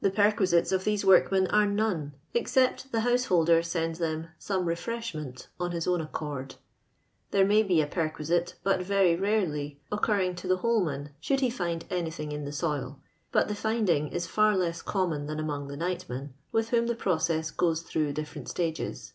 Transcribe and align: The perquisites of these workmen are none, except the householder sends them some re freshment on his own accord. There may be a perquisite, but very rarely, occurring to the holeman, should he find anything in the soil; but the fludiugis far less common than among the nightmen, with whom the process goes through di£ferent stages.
The 0.00 0.10
perquisites 0.10 0.72
of 0.72 0.84
these 0.84 1.04
workmen 1.04 1.46
are 1.48 1.66
none, 1.66 2.14
except 2.32 2.92
the 2.92 3.00
householder 3.00 3.62
sends 3.62 3.98
them 3.98 4.28
some 4.38 4.64
re 4.64 4.74
freshment 4.74 5.48
on 5.60 5.72
his 5.72 5.86
own 5.86 6.00
accord. 6.00 6.54
There 7.30 7.44
may 7.44 7.62
be 7.62 7.82
a 7.82 7.86
perquisite, 7.86 8.54
but 8.62 8.80
very 8.80 9.16
rarely, 9.16 9.78
occurring 9.92 10.34
to 10.36 10.48
the 10.48 10.56
holeman, 10.60 11.10
should 11.20 11.40
he 11.40 11.50
find 11.50 11.84
anything 11.90 12.32
in 12.32 12.46
the 12.46 12.52
soil; 12.52 13.00
but 13.32 13.48
the 13.48 13.54
fludiugis 13.54 14.26
far 14.26 14.56
less 14.56 14.80
common 14.80 15.26
than 15.26 15.38
among 15.38 15.68
the 15.68 15.76
nightmen, 15.76 16.30
with 16.52 16.70
whom 16.70 16.86
the 16.86 16.94
process 16.94 17.50
goes 17.50 17.82
through 17.82 18.14
di£ferent 18.14 18.48
stages. 18.48 19.12